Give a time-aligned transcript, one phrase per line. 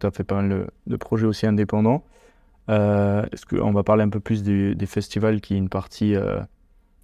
[0.00, 2.04] Tu as fait pas mal de, projets aussi indépendants.
[2.68, 6.14] Est-ce qu'on va parler un peu plus des, festivals qui est une partie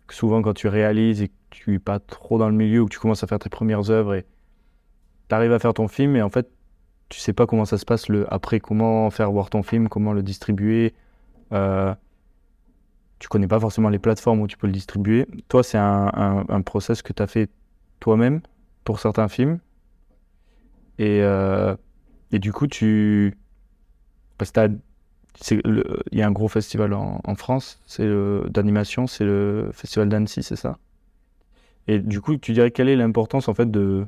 [0.07, 2.87] que souvent quand tu réalises et que tu n'es pas trop dans le milieu ou
[2.87, 4.27] que tu commences à faire tes premières œuvres et
[5.29, 6.51] tu arrives à faire ton film et en fait
[7.13, 10.15] tu sais pas comment ça se passe le après, comment faire voir ton film, comment
[10.15, 10.95] le distribuer.
[11.53, 11.95] Euh,
[13.19, 15.27] tu connais pas forcément les plateformes où tu peux le distribuer.
[15.49, 17.51] Toi, c'est un, un, process que tu as fait
[18.01, 18.41] toi-même
[18.85, 19.59] pour certains films.
[20.99, 21.77] Et, euh,
[22.33, 23.37] et du coup, tu.
[24.39, 24.71] Parce que
[26.13, 27.81] il y a un gros festival en, France
[28.49, 30.79] d'animation, c'est le festival d'Annecy, c'est ça?
[31.89, 34.05] Et du coup, tu dirais quelle est l'importance en fait de,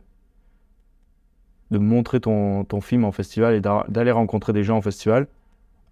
[1.71, 5.27] de montrer ton, ton film en festival et d'aller rencontrer des gens en festival,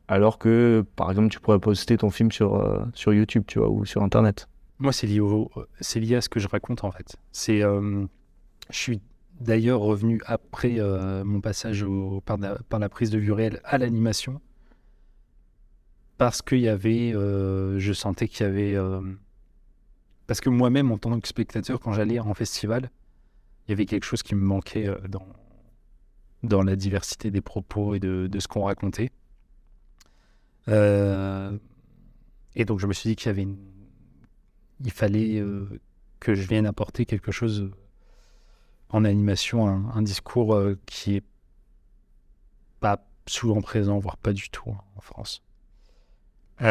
[0.09, 3.70] alors que, par exemple, tu pourrais poster ton film sur, euh, sur YouTube, tu vois,
[3.70, 4.48] ou sur Internet?
[4.78, 5.20] Moi, c'est lié,
[5.80, 7.16] c'est lié à ce que je raconte, en fait.
[7.32, 8.04] C'est, euh,
[8.70, 9.01] je suis
[9.42, 11.84] d'ailleurs revenu après euh, mon passage
[12.24, 14.41] par, la, prise de vue réelle à l'animation,
[16.18, 18.76] parce qu'il y avait, je sentais qu'il y avait...
[20.26, 22.90] parce que moi-même, en tant que spectateur, quand j'allais en festival,
[23.66, 24.88] il y avait quelque chose qui me manquait
[26.43, 29.10] dans, la diversité des propos et de, ce qu'on racontait.
[30.68, 31.59] Euh,
[32.54, 33.48] et donc je me suis dit qu'il y avait
[34.85, 35.66] il fallait euh,
[36.20, 37.70] que je vienne apporter quelque chose
[38.93, 41.24] en animation, un, discours euh, qui est
[42.80, 45.43] pas souvent présent, voire pas du tout en France.
[46.60, 46.66] et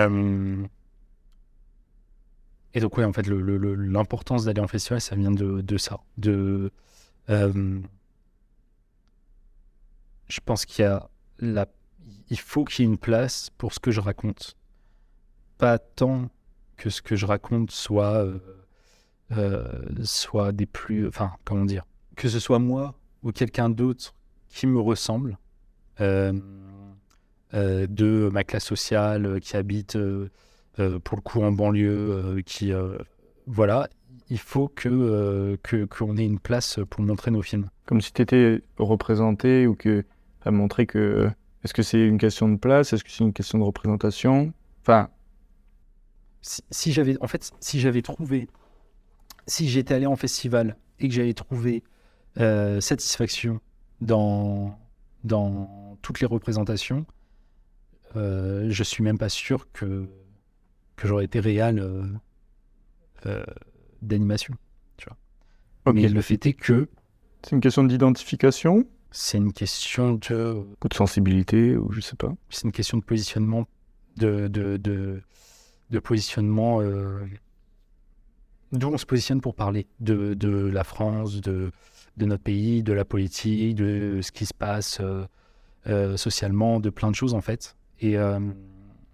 [2.80, 6.72] donc ouais, en fait, l'importance d'aller en festival, ça vient de, ça, de
[10.32, 11.68] je pense qu'il y a la...
[12.30, 14.56] il faut qu'il y ait une place pour ce que je raconte.
[15.58, 16.30] Pas tant
[16.78, 18.40] que ce que je raconte soit, euh,
[19.34, 21.08] euh, soit des plus.
[21.08, 24.14] Enfin, comment dire Que ce soit moi ou quelqu'un d'autre
[24.50, 25.38] qui me ressemble,
[26.02, 26.34] euh,
[27.54, 29.98] de ma classe sociale, qui habite
[30.76, 32.72] pour le coup en banlieue, qui.
[33.48, 33.90] voilà,
[34.30, 35.58] il faut que
[35.90, 37.70] qu'on ait une place pour montrer nos films.
[37.86, 40.06] Comme si tu étais représenté ou que
[40.44, 41.30] à montrer que
[41.64, 44.54] est-ce que c'est une question de place, est-ce que c'est une question de représentation?
[44.82, 45.10] Enfin,
[46.42, 48.48] si, j'avais en fait si j'avais trouvé
[49.48, 51.84] si j'étais allé en festival et que j'avais trouvé
[52.40, 53.60] euh, satisfaction
[54.00, 54.78] dans
[55.24, 57.06] dans toutes les représentations,
[58.16, 60.08] euh, je suis même pas sûr que
[60.96, 62.06] que j'aurais été réel euh,
[63.26, 63.44] euh,
[64.02, 64.56] d'animation.
[64.98, 65.94] Tu vois.
[65.94, 66.88] Mais le fait est que
[67.44, 68.86] c'est une question d'identification?
[69.12, 70.64] C'est une question de...
[70.64, 72.34] de sensibilité, ou je sais pas.
[72.50, 73.68] C'est une question de positionnement,
[74.18, 76.82] de, de, de, positionnement...
[76.82, 77.20] Euh,
[78.72, 81.72] d'où on se positionne pour parler de, de la France, de,
[82.18, 85.26] de notre pays, de la politique, de ce qui se passe euh,
[85.88, 87.76] euh, socialement, de plein de choses en fait.
[88.00, 88.16] Et,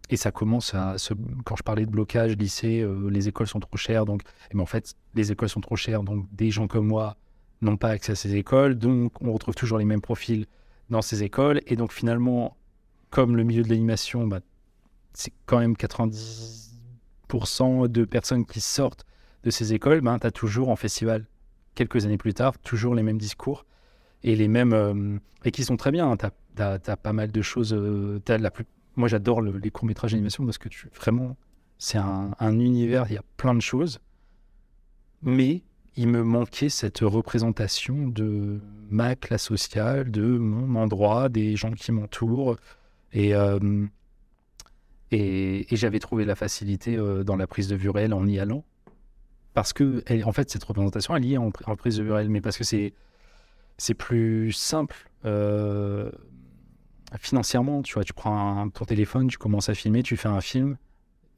[0.09, 0.97] et ça commence à...
[0.97, 1.13] Se...
[1.44, 4.22] Quand je parlais de blocage, lycée, les écoles sont trop chères, donc...
[4.53, 7.18] Mais en fait, les écoles sont trop chères, donc des gens comme moi
[7.62, 10.45] n'ont pas accès à ces écoles, donc on retrouve toujours les mêmes profils
[10.89, 11.59] dans ces écoles.
[11.68, 12.56] Et donc finalement,
[13.09, 14.39] comme le milieu de l'animation, bah,
[15.13, 19.06] c'est quand même 90% de personnes qui sortent
[19.47, 21.25] de ces écoles, bah, tu as toujours en festival,
[21.74, 23.66] quelques années plus tard, toujours les mêmes discours
[24.24, 26.12] et les mêmes euh, et qui sont très bien.
[26.12, 26.18] Hein.
[26.18, 27.74] Tu as, pas mal de choses.
[27.74, 28.66] Euh, la plus...
[28.97, 31.38] Moi, j'adore les courts métrages d'animation parce que tu, vraiment,
[31.78, 33.06] c'est un, un, univers.
[33.07, 34.02] Il y a plein de choses,
[35.22, 35.62] mais
[35.96, 38.59] il me manquait cette représentation de
[38.90, 42.57] ma classe sociale, de mon endroit, des gens qui m'entourent.
[43.13, 43.86] Et, euh,
[45.12, 48.66] et, j'avais trouvé la facilité dans la prise de vue réelle en y allant.
[49.57, 52.59] Parce que, en fait, cette représentation, elle y est en, prise de réelle, mais parce
[52.59, 52.94] que c'est,
[53.79, 56.12] c'est plus simple euh,
[57.18, 57.81] financièrement.
[57.81, 60.78] Tu vois, tu prends ton téléphone, tu commences à filmer, tu fais un film.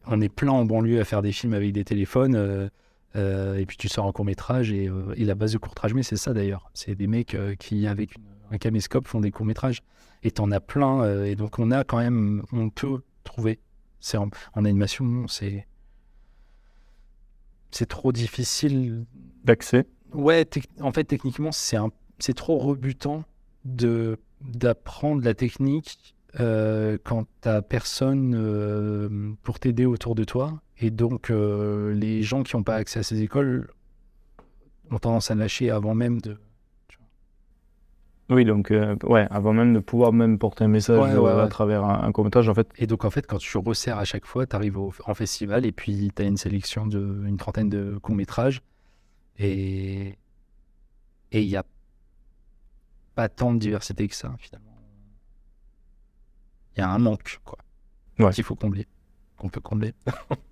[0.05, 2.69] On est plein en banlieue à faire des films avec des téléphones
[3.15, 5.93] euh, et puis tu sors un court métrage et, euh, la base de court métrage,
[5.93, 6.69] mais c'est ça d'ailleurs.
[6.73, 8.15] C'est des mecs euh, qui, avec
[8.51, 9.81] un caméscope, font des courts métrages.
[10.23, 11.23] Et t'en as plein.
[11.23, 13.61] et donc on a quand même, on peut trouver.
[14.01, 15.65] C'est en, animation, c'est
[17.71, 19.05] c'est trop difficile
[19.43, 19.85] d'accès.
[20.13, 20.47] Ouais,
[20.81, 21.77] en fait techniquement c'est
[22.17, 23.23] c'est trop rebutant
[23.65, 31.93] de d'apprendre la technique quand t'as personne pour t'aider autour de toi et donc, euh,
[31.93, 33.69] les gens qui n'ont pas accès à ces écoles
[34.91, 36.37] ont tendance à lâcher avant même de.
[38.29, 42.11] Oui, donc, euh, ouais, avant même de pouvoir même porter un message à travers un,
[42.11, 42.69] commentaire, en fait.
[42.77, 45.71] Et donc, en fait, quand tu resserres à chaque fois, tu arrives en festival et
[45.71, 48.61] puis tu as une sélection d'une trentaine de courts-métrages.
[49.39, 50.15] Et
[51.31, 51.65] il n'y a
[53.15, 54.77] pas tant de diversité que ça, finalement.
[56.75, 57.57] il y a un manque, quoi.
[58.19, 58.31] Ouais.
[58.31, 58.87] Qu'il faut combler,
[59.37, 59.93] qu'on peut combler.